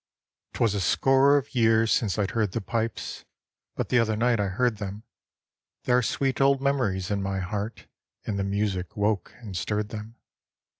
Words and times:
'Twas 0.53 0.73
a 0.73 0.81
score 0.81 1.37
of 1.37 1.53
years 1.53 1.91
since 1.91 2.17
I'd 2.17 2.31
heard 2.31 2.53
the 2.53 2.59
pipes, 2.59 3.23
But 3.75 3.89
the 3.89 3.99
other 3.99 4.15
night 4.15 4.39
I 4.39 4.47
heard 4.47 4.77
them; 4.77 5.03
There 5.83 5.95
are 5.95 6.01
sweet 6.01 6.41
old 6.41 6.59
memories 6.59 7.11
in 7.11 7.21
my 7.21 7.39
heart, 7.39 7.85
And 8.25 8.39
the 8.39 8.43
music 8.43 8.97
woke 8.97 9.31
and 9.41 9.55
stirred 9.55 9.89
them. 9.89 10.15